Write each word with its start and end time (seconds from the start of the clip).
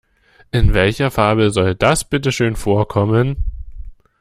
In 0.51 0.73
welcher 0.73 1.11
Fabel 1.11 1.51
soll 1.51 1.75
das 1.75 2.03
bitte 2.03 2.31
schön 2.31 2.55
vorkommen? 2.55 3.43